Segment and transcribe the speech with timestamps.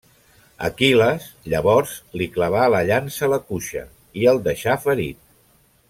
[0.67, 3.85] Aquil·les, llavors, li clavà la llança a la cuixa
[4.23, 5.23] i el deixà ferit.